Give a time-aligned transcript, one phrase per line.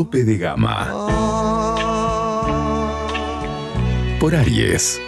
[0.00, 0.88] Tope de Gama
[4.18, 4.98] por Aries.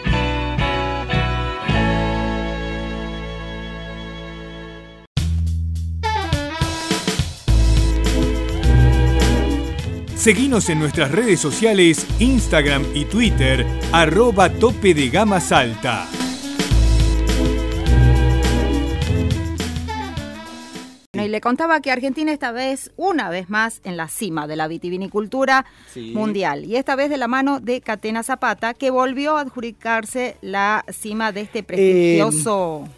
[10.14, 16.06] Seguinos en nuestras redes sociales, Instagram y Twitter, arroba tope de gama salta.
[21.22, 24.56] Bueno, y le contaba que Argentina esta vez, una vez más, en la cima de
[24.56, 26.12] la vitivinicultura Sí.
[26.14, 26.64] mundial.
[26.64, 31.32] Y esta vez de la mano de Catena Zapata, que volvió a adjudicarse la cima
[31.32, 32.88] de este prestigioso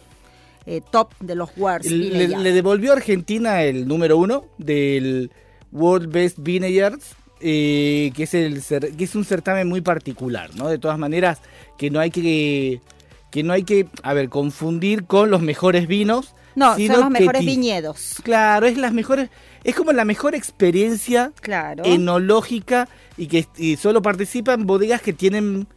[0.65, 1.91] eh, top de los Worlds.
[1.91, 5.29] Le, le devolvió a Argentina el número uno del
[5.71, 8.63] World Best Vineyards, eh, que, es el,
[8.97, 10.67] que es un certamen muy particular, ¿no?
[10.67, 11.39] De todas maneras,
[11.77, 12.81] que no hay que,
[13.31, 16.35] que no hay que, a ver, confundir con los mejores vinos.
[16.55, 18.15] no, sino son los mejores viñedos.
[18.23, 19.29] Claro, es las mejores,
[19.63, 21.83] es como la mejor experiencia Claro.
[21.85, 25.67] enológica y que y solo participan bodegas que tienen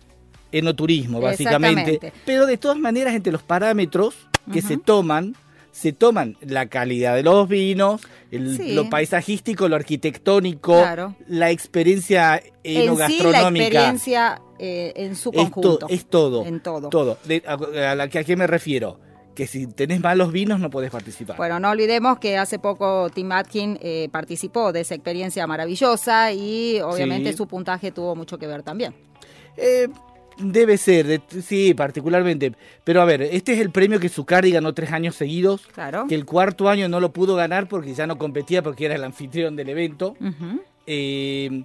[0.53, 2.13] enoturismo, básicamente.
[2.25, 4.15] Pero de todas maneras, entre los parámetros
[4.53, 5.35] que se toman,
[5.79, 8.01] se toman la calidad de los vinos,
[8.33, 8.73] el- Sí.
[8.73, 11.15] lo paisajístico, lo arquitectónico, Claro.
[11.29, 13.65] la experiencia en sí, la enogastronómica.
[13.67, 15.87] experiencia eh, en su es, to- conjunto.
[15.89, 16.45] es todo.
[16.45, 16.89] En todo.
[16.89, 17.17] Todo.
[17.25, 18.99] De- a, a la que, ¿A qué me refiero?
[19.37, 21.37] Que si tenés malos vinos no podés participar.
[21.37, 26.81] Bueno, no olvidemos que hace poco Tim Atkin eh, participó de esa experiencia maravillosa y
[26.81, 27.37] obviamente Sí.
[27.37, 28.95] su puntaje tuvo mucho que ver también.
[29.57, 29.87] Eh,
[30.39, 32.53] debe ser, de- sí, particularmente.
[32.85, 35.67] Pero a ver, este es el premio que Zucardi ganó tres años seguidos.
[35.75, 36.07] Claro.
[36.09, 39.05] Que el cuarto año no lo pudo ganar porque ya no competía porque era el
[39.05, 40.17] anfitrión del evento.
[40.87, 41.63] Eh,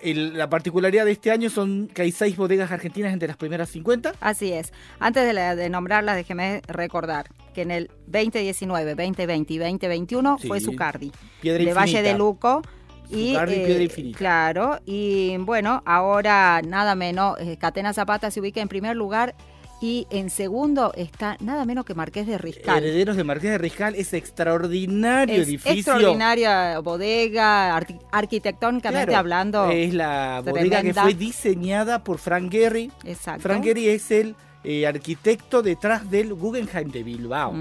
[0.00, 3.68] el- la particularidad de este año son que hay seis bodegas argentinas entre las primeras
[3.70, 4.14] 50.
[4.20, 4.72] Así es.
[4.98, 10.48] Antes de, la- de nombrarlas, déjeme recordar que en el 2019, 2020 y 2021 Sí.
[10.48, 12.62] fue Zucardi, Piedra de Valle de Luco.
[13.12, 14.18] Y, Zucardi, eh, Piedra Infinita.
[14.18, 19.34] Claro, y bueno, ahora nada menos, eh, Catena Zapata se ubica en primer lugar
[19.80, 22.78] y en segundo está nada menos que Marqués de Riscal.
[22.84, 25.72] Herederos de Marqués de Riscal, ese extraordinario Es edificio.
[25.72, 29.70] extraordinaria bodega, arqui- arquitectónicamente Claro, hablando.
[29.70, 32.92] Es la bodega que fue diseñada por Frank Gehry.
[33.04, 33.42] Exacto.
[33.42, 37.54] Frank Gehry es el eh, arquitecto detrás del Guggenheim de Bilbao,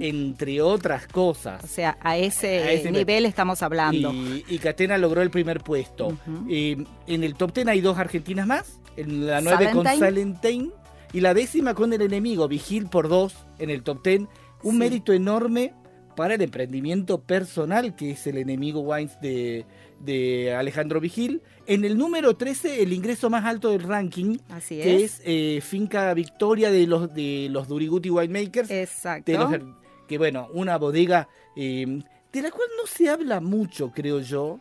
[0.00, 1.62] entre otras cosas.
[1.62, 4.12] O sea, a ese, A ese nivel estamos hablando.
[4.12, 6.16] Y, y Catena logró el primer puesto.
[6.48, 8.80] Eh, en el top 10 hay dos argentinas más.
[8.96, 10.70] En la 9 con Salentine.
[11.12, 14.20] Y la décima con el enemigo, Vigil por dos en el top 10.
[14.64, 14.76] Un Sí.
[14.78, 15.72] mérito enorme
[16.18, 19.64] para el emprendimiento personal que es el enemigo Wines de,
[20.00, 21.42] de Alejandro Vigil.
[21.68, 25.20] En el número 13, el ingreso más alto del ranking, Así que es.
[25.20, 28.68] es eh, Finca Victoria de los, de los Duriguti Winemakers.
[28.68, 29.30] Exacto.
[29.30, 29.74] de los her-
[30.08, 32.02] que bueno, una bodega eh,
[32.32, 34.58] de la cual no se habla mucho, creo yo.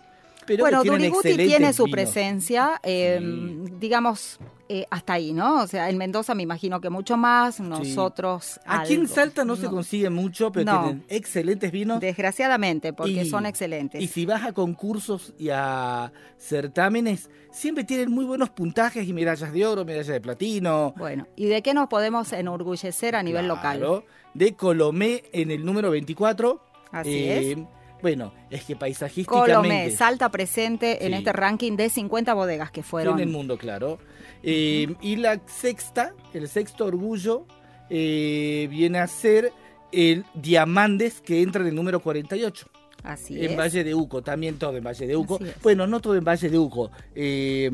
[0.47, 3.73] Pero bueno, Duriguti tiene su presencia, eh, Sí.
[3.79, 5.61] digamos, eh, hasta ahí, ¿no?
[5.61, 8.59] O sea, en Mendoza me imagino que mucho más, nosotros.
[8.65, 9.07] Aquí en.
[9.07, 10.81] Salta no, se consigue mucho, pero No.
[10.83, 11.99] tienen excelentes vinos.
[11.99, 14.01] Desgraciadamente, porque Y- son excelentes.
[14.01, 19.51] Y si vas a concursos y a certámenes, siempre tienen muy buenos puntajes y medallas
[19.53, 20.93] de oro, medallas de platino.
[20.97, 24.03] Bueno, ¿y de qué nos podemos enorgullecer a nivel local?
[24.33, 26.61] De Colomé en el número 24.
[26.91, 27.57] Así Eh, es.
[28.01, 29.53] Bueno, es que paisajísticamente...
[29.55, 31.17] Colomé, Salta presente en Sí.
[31.19, 33.15] este ranking de 50 bodegas que fueron.
[33.19, 33.97] en el mundo, claro.
[34.43, 37.45] Eh, Y la sexta, el sexto orgullo,
[37.89, 39.51] eh, viene a ser
[39.91, 42.67] el Diamandes, que entra en el número 48.
[43.03, 43.57] Así en es.
[43.57, 45.39] Valle de Uco, también todo en Valle de Uco.
[45.63, 46.91] Bueno, no todo en Valle de Uco.
[47.15, 47.71] Eh,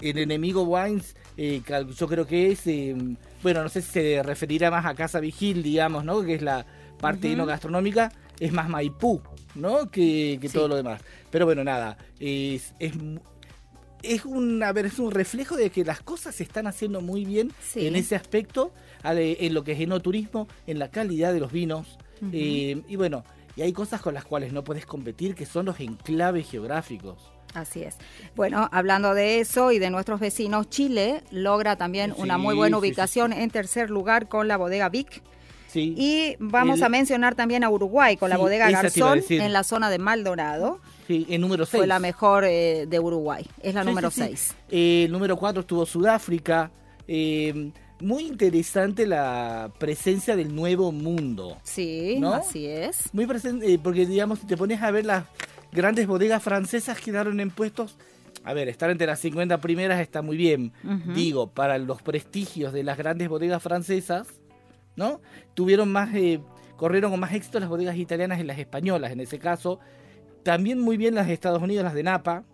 [0.00, 1.60] el enemigo Wines, eh,
[1.96, 2.94] yo creo que es, eh,
[3.42, 6.22] bueno, no sé si se referirá más a Casa Vigil, digamos, ¿no?
[6.22, 6.64] Que es la
[6.98, 7.34] parte Ujú.
[7.34, 9.20] enogastronómica, es más Maipú,
[9.54, 9.90] ¿no?
[9.90, 10.54] Que, que Sí.
[10.54, 11.00] todo lo demás.
[11.30, 12.92] Pero bueno, nada, es, es,
[14.02, 17.24] es un, a ver, es un reflejo de que las cosas se están haciendo muy
[17.24, 17.86] bien Sí.
[17.86, 18.72] en ese aspecto,
[19.04, 21.98] en lo que es enoturismo, en la calidad de los vinos.
[22.32, 23.24] Eh, y bueno,
[23.56, 27.18] y hay cosas con las cuales no puedes competir, que son los enclaves geográficos.
[27.54, 27.96] Así es.
[28.36, 32.76] Bueno, hablando de eso y de nuestros vecinos, Chile logra también Sí, una muy buena
[32.78, 35.22] ubicación en tercer lugar con la bodega Vic.
[35.68, 35.94] Sí.
[35.96, 39.90] Y vamos El- a mencionar también a Uruguay con la bodega Garzón en la zona
[39.90, 40.80] de Maldonado.
[41.06, 41.78] Sí, el número 6.
[41.80, 43.46] Fue la mejor eh, de Uruguay.
[43.62, 44.54] Es la número 6.
[44.70, 46.70] el número 4 estuvo Sudáfrica.
[47.06, 47.70] Eh,
[48.00, 51.58] muy interesante la presencia del nuevo mundo.
[51.64, 52.32] Sí, ¿No?
[52.34, 53.12] así es.
[53.12, 55.24] Muy presente, eh, porque digamos, si te pones a ver las
[55.72, 57.96] grandes bodegas francesas quedaron en puestos.
[58.44, 60.72] A ver, estar entre las 50 primeras está muy bien.
[61.14, 64.28] Digo, para los prestigios de las grandes bodegas francesas,
[64.98, 65.20] ¿no?
[65.54, 66.40] Tuvieron más, eh,
[66.76, 69.78] corrieron con más éxito las bodegas italianas y las españolas, en ese caso.
[70.42, 72.44] También muy bien las de Estados Unidos, las de Napa.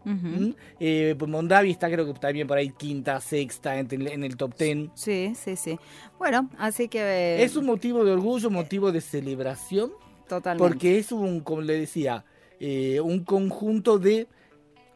[0.81, 4.37] Eh, pues Mondavi está creo que también por ahí quinta, sexta en, el- en el
[4.37, 4.91] top ten.
[4.94, 5.79] Sí, sí, sí.
[6.19, 7.00] Bueno, así que...
[7.00, 9.93] eh, Es un motivo de orgullo, motivo de celebración.
[10.29, 10.67] Totalmente.
[10.69, 12.25] Porque es un, como le decía,
[13.02, 14.26] un conjunto de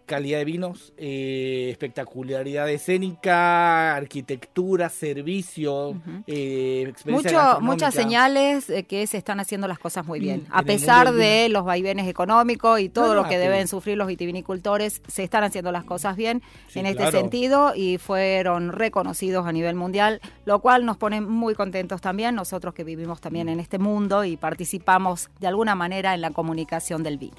[0.09, 9.07] calidad de vinos, eh, espectacularidad escénica, arquitectura, servicio, eh, experiencia Mucho, muchas señales eh, que
[9.07, 10.47] se están haciendo las cosas muy bien.
[10.49, 13.69] Mm, A en el pesar de los vaivenes económicos y todo lo no, que deben
[13.69, 17.19] sufrir los vitivinicultores, se están haciendo las cosas bien Sí, en este claro.
[17.19, 22.75] sentido y fueron reconocidos a nivel mundial, lo cual nos pone muy contentos también, nosotros
[22.75, 27.19] que vivimos también en este mundo y participamos de alguna manera en la comunicación del
[27.19, 27.37] vino.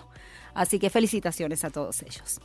[0.59, 2.41] Así que felicitaciones a todos ellos.